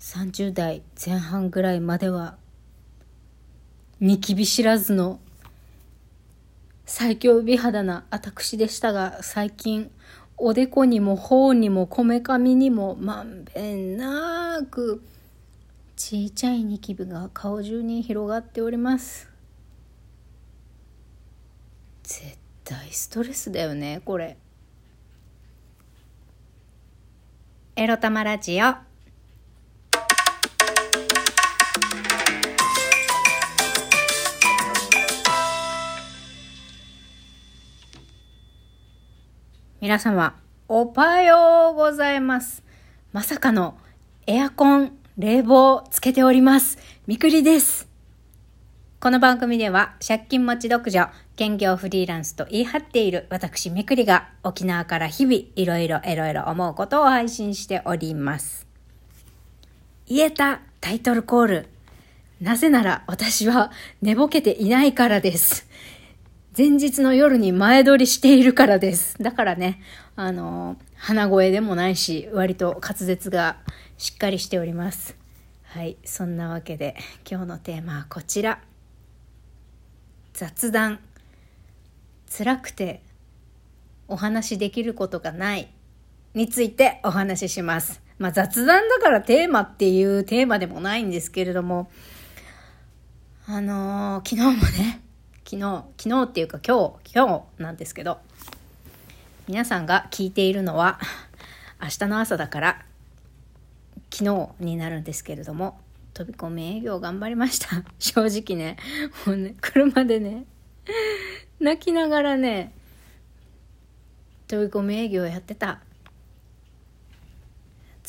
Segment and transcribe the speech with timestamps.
[0.00, 2.36] 30代前半ぐらいまでは
[4.00, 5.20] ニキビ知らずの
[6.86, 9.90] 最強美肌な私でしたが最近
[10.38, 15.02] おでこにも頬にもこめかみにもまんべんなく
[15.96, 19.28] ちいちゃいニキビが顔中に広がっております。
[22.02, 24.38] 絶対ストレスだよねこれ。
[27.76, 28.89] エロ玉ラジオ。
[39.90, 40.36] 皆様、
[40.68, 42.62] おはようございます。
[43.12, 43.76] まさかの
[44.24, 46.78] エアコン、冷房つけております。
[47.08, 47.88] みくりです。
[49.00, 58.68] この番組では借金持ち独女、兼業フリーランスと言い張っている私みくりが沖縄から日々いろいろいろいろ思うことを配信しております。
[60.06, 61.68] 言えたタイトルコール。
[62.40, 63.72] なぜなら私は
[64.02, 65.66] 寝ぼけていないからです。
[66.56, 69.16] 前日の夜に前撮りしているからです。
[69.22, 69.80] だからね、
[70.16, 73.58] あの、鼻声でもないし、割と滑舌が
[73.98, 75.16] しっかりしております。
[75.62, 76.96] はい、そんなわけで
[77.30, 78.60] 今日のテーマはこちら。
[80.32, 80.98] 雑談。
[82.36, 83.02] 辛くて
[84.08, 85.68] お話しできることがない
[86.34, 88.02] についてお話しします。
[88.18, 91.90] まあ雑談だからテーマっていうテーマでもないんですけれども、
[93.46, 95.00] あのー、昨日もね、
[95.50, 98.18] 昨日、昨日っていうか今日、今日なんですけど、
[99.48, 101.00] 皆さんが聞いているのは
[101.82, 102.84] 明日の朝だから
[104.12, 105.80] 昨日になるんですけれども、
[106.14, 107.82] 飛び込み営業頑張りました。
[107.98, 108.76] 正直ね、
[109.26, 110.44] もうね、車でね、
[111.58, 112.72] 泣きながらね、
[114.46, 115.80] 飛び込み営業やってた。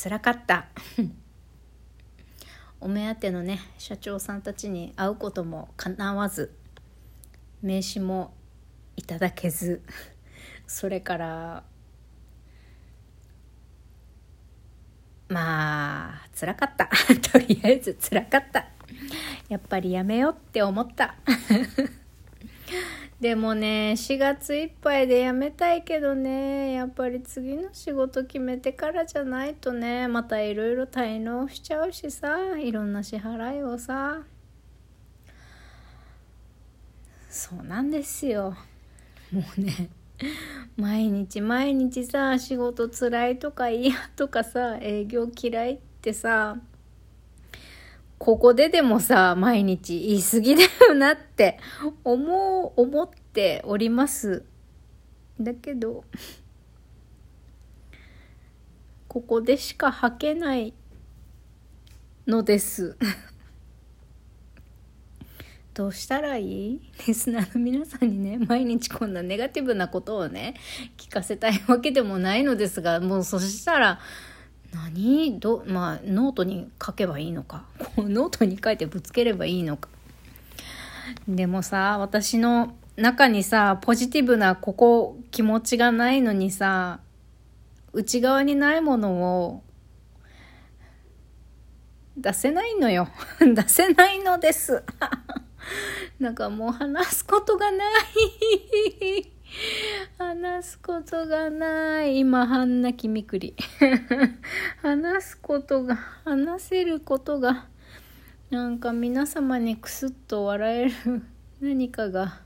[0.00, 0.66] 辛かった。
[2.80, 6.61] お目当てのね、社長さんたちに会うこともかなわず、
[7.62, 8.34] 名刺も
[8.96, 9.82] いただけず
[10.66, 11.64] それから
[15.28, 16.90] まあ辛かった。
[17.32, 18.66] とりあえず辛かった。
[19.48, 21.14] やっぱりやめようって思った。
[23.18, 34.22] でもね4月いっぱいでやめたいけどねやっぱり次の仕事決めてからじゃないとねまたいろいろ滞納しちゃうしさいろんな支払いをさ。
[37.32, 38.54] そうなんですよ。
[39.32, 39.88] もうね
[40.76, 46.58] 毎日毎日さ仕事つらいとか嫌とかさ営業嫌いってさ
[48.18, 51.58] ここででもさ毎日言い過ぎだよなって
[52.04, 54.44] 思う思っております。
[55.40, 56.04] だけど
[59.08, 60.74] ここでしか履けない
[62.26, 62.98] のです。
[65.74, 70.54] どうしたらいいリスナーの皆さんにね、毎日こんなネガティブなことをね、
[70.98, 73.98] 聞かせたいわけでもないのですが、もうそしたら、
[74.72, 75.40] 何？
[75.40, 77.64] ど、まあ、ノートに書けばいいのか？
[77.78, 79.88] こうノートに書いてぶつければいいのか？
[81.26, 87.00] でもさ、私の中にさ、ポジティブなここ気持ちがないのにさ、
[87.94, 89.62] 内側にないものを
[92.16, 93.08] 出せないのよ。
[93.40, 94.82] 出せないのです。
[96.18, 99.32] なんかもう話すことがない
[100.18, 102.20] 話すことがない。
[102.20, 103.54] 今、半泣きみくり。
[104.80, 107.66] 話すことが、話せることが、
[108.50, 111.22] なんか皆様にクスッと笑える
[111.60, 112.40] 何かが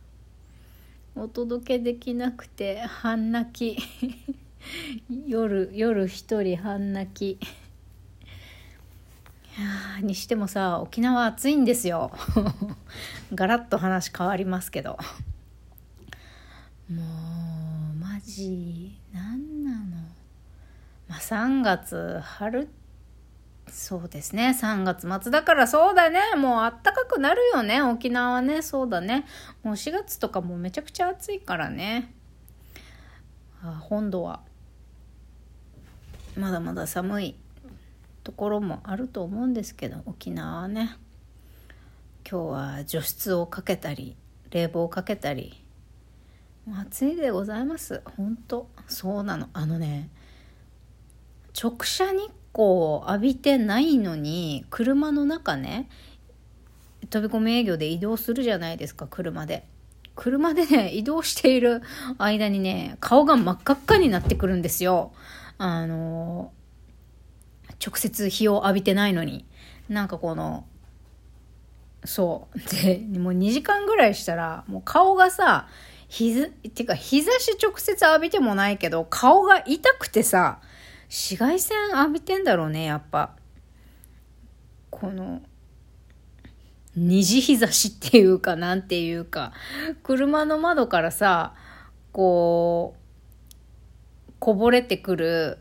[1.15, 3.77] お届けできなくて、半泣き。
[5.27, 7.39] 夜、夜一人半泣き。
[10.03, 12.13] にしてもさ沖縄暑いんですよ。
[13.35, 14.99] ガラッと話変わりますけど。
[16.91, 17.03] も
[17.93, 19.97] うマジ何なの。
[21.09, 22.69] まあ3月春
[23.69, 24.57] そうですね。
[24.61, 26.21] 3月末だからそうだね。
[26.37, 27.83] もうあったかくなるよね。
[27.83, 28.63] 沖縄はね。
[28.63, 29.27] そうだね。
[29.63, 32.13] もう4月とかもめちゃくちゃ暑いからね。
[33.63, 34.41] あ本土は。
[36.37, 37.35] まだまだ寒い。
[38.27, 40.97] ところもあると思うんですけど沖縄はね
[42.29, 44.17] 今日は除湿をかけたり
[44.51, 45.63] 冷房をかけたり
[46.77, 48.03] 暑いでございます。
[48.17, 49.49] 本当そうなの。
[49.53, 50.09] あのね
[51.57, 55.89] 直射日光を浴びてないのに車の中ね
[57.11, 59.69] 飛び込み営業で移動するじゃないですか車で。
[60.17, 61.81] 車でね 移動している
[62.19, 65.13] 間にね顔が真っ赤っかになってくるんですよ。
[65.59, 66.51] あの
[67.85, 69.45] 直接日を浴びてないのに。
[69.89, 70.67] なんかこの、
[72.05, 72.59] そう。
[72.83, 75.69] で、もう2時間ぐらいしたら、もう顔がさ、
[76.09, 80.61] 日ず、っていうか日差し直接浴びてもないけど、顔が痛くてさ、
[81.09, 83.37] 紫外線浴びてんだろうね、やっぱ。
[84.91, 85.43] この、
[86.97, 89.53] 二次日差しっていうか、なんていうか、
[90.03, 91.55] 車の窓からさ、
[92.13, 95.59] こう、こぼれてくる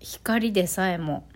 [0.00, 1.26] 光でさえも、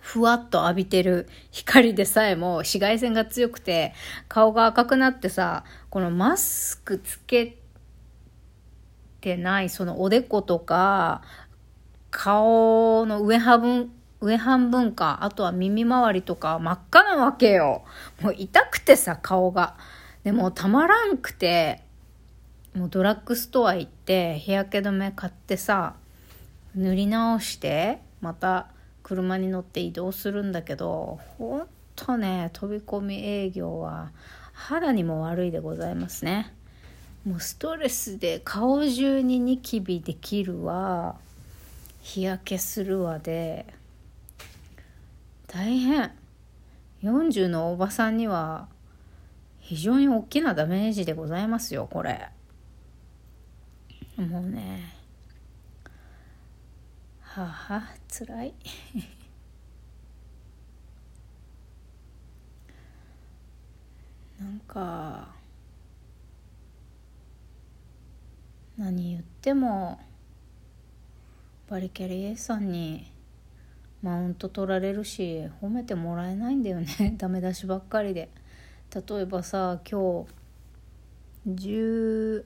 [0.00, 3.92] ふわっと浴びてる光でさえも紫外線が強くて
[4.28, 7.58] 顔が赤くなってさこのマスクつけ
[9.20, 11.22] てないそのおでことか
[12.10, 17.84] 顔の上半分上半分かあとは耳周りとか真っ赤なわけよ。
[18.20, 19.76] もう痛くてさ顔が。
[20.24, 21.82] でもたまらんくて
[22.74, 25.94] もうドラッグストア行って日焼け止め買ってさ
[26.74, 28.68] 塗り直してまた
[29.02, 34.10] 車に乗って移動するんだけどほんとね飛び込み営業は
[34.52, 36.52] 肌にも悪いでございますね。
[37.26, 41.16] もうストレスで顔中にニキビできるわ。
[42.02, 43.66] 日焼けするわで。
[45.46, 46.12] 大変。
[47.02, 48.68] 40のおばさんには
[49.60, 52.28] 非常に大きなダメージでございますよこれ。
[54.18, 54.99] もうね
[57.30, 58.52] はあ、はあ、つらい。
[64.40, 65.28] なんか
[68.76, 70.00] 何言っても
[71.68, 73.12] バリキャリ A さんに
[74.02, 77.14] マウント取られるし褒めてもらえないんだよね。
[77.16, 78.28] ダメ出しばっかりで。
[78.92, 80.30] 例えばさ今日
[81.46, 82.44] 10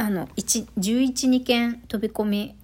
[0.00, 2.56] あの1112件飛び込み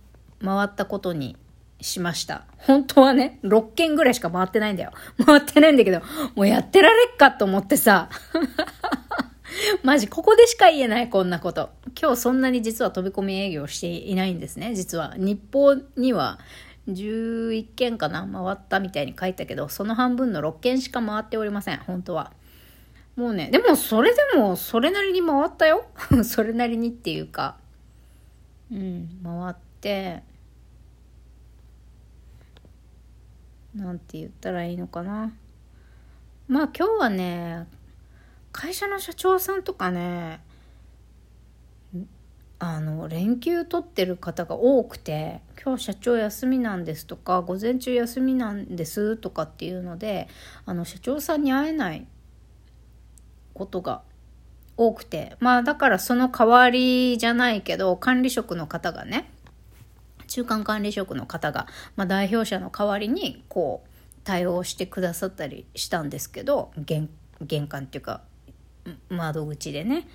[0.42, 1.36] 回ったことに
[1.82, 2.46] しました。
[2.56, 4.92] 本当はね、6件ぐらいしか回ってないんだよ。
[5.26, 6.00] 回ってないんだけど、
[6.34, 8.08] もうやってられっかと思ってさ。
[9.84, 11.68] マジ、ここでしか言えない、こんなこと。
[12.00, 15.14] 今日そんなに実は飛び込み営業していないんですね、実は。
[15.18, 16.38] 日報には
[16.88, 22.32] 11件かな回ったみたいに書いたけど、その半分の6件しか回っておりません、本当は。
[23.16, 25.86] もうね、でもそれでもそれなりに回ったよ。
[26.22, 27.56] それなりにっていうか、
[28.70, 30.22] うん、回って、
[33.74, 35.32] なんて言ったらいいのかな。
[36.46, 37.66] まあ今日はね、
[38.52, 40.40] 会社の社長さんとかね、
[42.58, 50.28] あの、連休取ってる方が多くて、今日社長休みなんですとか、午前中休みなんですとかっていうので、
[50.66, 52.06] あの、社長さんに会えない
[53.56, 54.02] ことが
[54.76, 59.30] 多くてまあだからその代わりじゃないけど管理職の方がね
[60.28, 61.66] 中間管理職の方が、
[61.96, 63.88] まあ、代表者の代わりにこう
[64.24, 67.08] 対応してくださったりしたんですけど玄
[67.40, 68.22] 玄関っていうか
[69.08, 70.06] 窓口でね。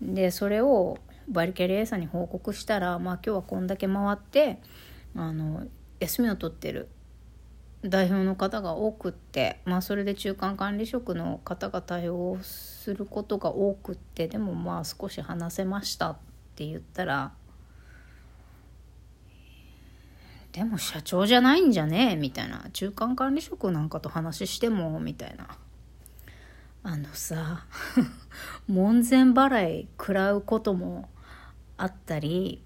[0.00, 0.98] でそれを
[1.28, 4.60] バリキャリ A さんに報告したら、まあ、今日はこんだけ回って
[5.16, 5.66] あの
[6.00, 6.88] 休みを取ってる
[7.84, 16.16] 代表の方が多くって、まあ、それで中間管理職の方が対応することが多くってでもまあ少し話せましたっ
[16.56, 17.32] て言ったら
[20.52, 22.12] でも社長じゃないんじゃね？
[22.12, 22.68] えみたいな。
[22.72, 25.46] 中間管理職なんかと話してもみたいな。
[26.82, 27.66] あのさ
[28.66, 31.10] 門前払い食らうことも
[31.76, 32.62] あったり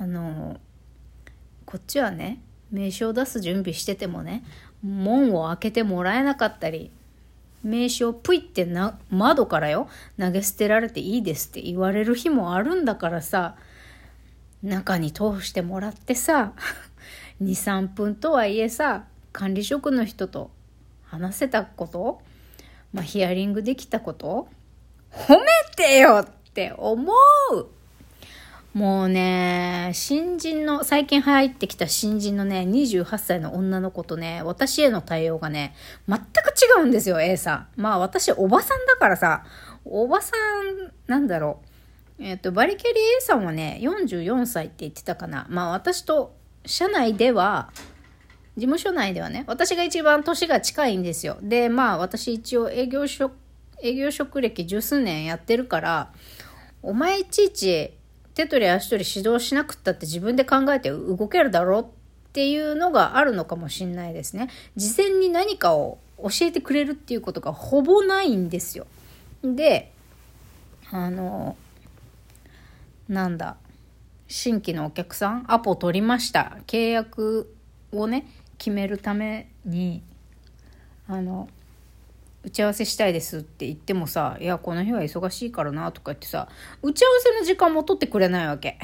[0.00, 0.58] あの
[1.66, 4.44] こっちはね名刺を出す準備しててもね
[4.82, 6.90] 門を開けてもらえなかったり
[7.62, 13.56] 名刺をプイってな窓からよ投げ捨てられていいですって言われる日もあるんだからさ
[14.62, 16.52] 中に通してもらってさ
[17.42, 20.50] 23分とはいえさ管理職の人と
[21.04, 22.22] 話せたこと
[22.92, 24.48] まあヒアリングできたこと
[25.10, 25.46] 褒め
[25.76, 27.12] てよって思
[27.52, 27.75] う。
[28.76, 35.74] もうね、新人の、最近入ってきた新人のね、28歳の女の子とね、私への対応がね、
[36.06, 36.22] 全く
[36.78, 37.68] 違うんですよ、A さん。
[37.76, 39.44] まあ私、おばさんだからさ、
[39.86, 41.62] おばさん、なんだろ
[42.20, 42.22] う。
[42.22, 45.46] えっ、と、バリキャリ A さんはね、44歳って言ってたかな。
[45.48, 47.70] まあ私と、社内では、
[48.58, 51.38] 事務所内ではね、私が一番年が近いんですよ。
[51.40, 53.32] で、まあ私一応営業職、
[53.82, 56.12] 営業職歴十数年やってるから、
[56.82, 57.96] お前いちいち
[58.36, 61.86] 手取り足取り指導しなくったって自分で考えて動けるだろうっ
[62.32, 64.48] ていうのがあるのかもしれないですね。
[64.76, 68.86] 事前に何かを教えてくれるっていうことがほぼないんですよ。
[69.42, 69.90] で、
[70.92, 71.56] あの、
[73.08, 73.56] なんだ
[74.28, 77.54] 新規のお客さんアポ取りました契約
[77.92, 78.26] をね
[78.58, 80.02] 決めるために
[81.08, 81.48] あの
[82.46, 86.48] 打ち合わせしたいですって言ってもさ「いやこの日は忙しいからな」とか言ってさ
[86.80, 88.78] 打ち合わせの時間も取ってくれないわけ。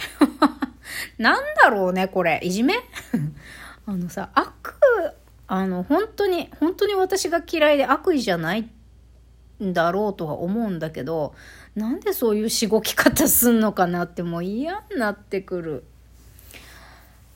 [1.16, 2.40] なんだろうねこれ。
[2.42, 2.74] いじめ？
[3.86, 4.74] あのさ悪
[5.46, 8.68] あの本当に本当に私が嫌いで悪意じゃない
[9.62, 11.34] んだろうとは思うんだけど
[11.76, 15.84] なんでそういうしごき方すんのかなってもう嫌になってくる。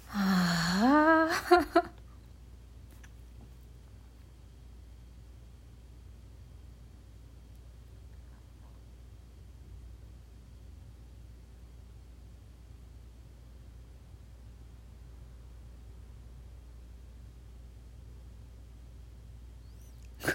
[0.09, 1.97] はあ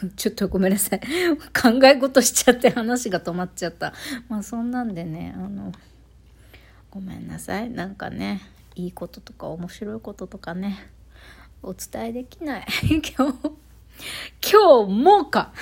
[0.15, 0.99] ちょっとごめんなさい。
[1.53, 3.93] 考え事しちゃって話が止まっちゃった。
[4.29, 5.71] まあそんなんでね、あの、
[6.89, 7.69] ごめんなさい。
[7.69, 8.41] なんかね、
[8.75, 10.87] いいこととか面白いこととかね、
[11.61, 12.65] お伝えできない。
[12.89, 13.37] 今日、
[14.51, 15.53] 今日もか。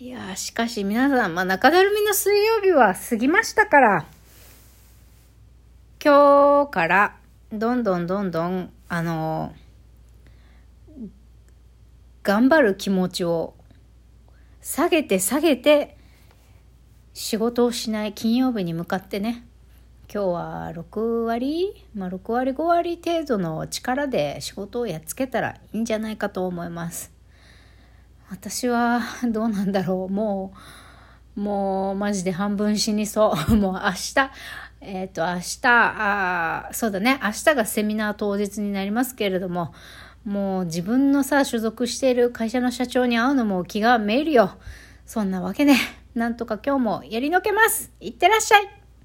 [0.00, 4.06] いやしかし皆さん、まあ、中だるみの水曜日は過ぎましたから、
[6.02, 7.16] 今日から
[7.52, 9.54] どんどんどんどん、あの
[12.24, 13.52] 頑張る気持ちを
[14.62, 15.98] 下げて下げて
[17.12, 19.44] 仕事をしない金曜日に向かってね。
[20.12, 27.12] 今日は6割、まあ、6割5割程度の力で仕事をやっつけたらいいんじゃないかと思います。
[28.30, 30.12] 私はどうなんだろう。
[30.12, 30.54] も
[31.36, 33.52] うもうマジで半分死にそう。
[33.54, 34.14] もう明日
[34.80, 37.20] えっ、ー、と明日あそうだね。
[37.22, 39.74] 明日がセミナー当日になりますけれども
[40.24, 44.56] もう自分のさ、所属している会社の社長に会うのも気がめいるよ。
[45.06, 45.74] そんなわけで、
[46.14, 47.92] なんとか今日もやりのけます。
[48.00, 48.83] いってらっしゃい